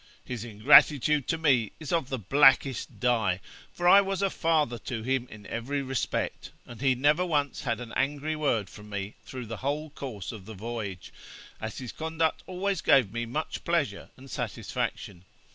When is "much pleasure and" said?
13.27-14.31